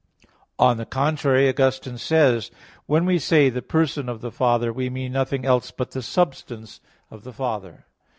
[0.57, 2.61] On the contrary, Augustine says (De Trin.
[2.61, 5.91] vi, 7): "When we say the person of the Father we mean nothing else but
[5.91, 6.81] the substance
[7.11, 7.85] of the Father."